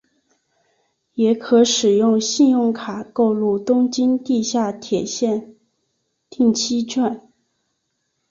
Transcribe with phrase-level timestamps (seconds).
[1.13, 5.55] 也可使用信用卡购入东京地下铁线
[6.27, 7.31] 定期券。